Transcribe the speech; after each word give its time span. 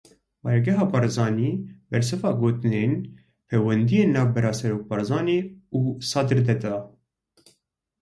Baregeha 0.45 0.85
Barzanî 0.91 1.51
bersiva 1.91 2.31
gotegotên 2.41 2.91
pêwendiyên 3.47 4.09
navbera 4.15 4.51
Serok 4.59 4.83
Barzanî 4.89 5.39
û 5.77 5.79
Sedir 6.09 6.39
de 6.47 6.55
da. 6.63 6.75